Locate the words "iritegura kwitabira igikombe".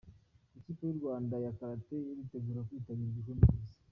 2.11-3.43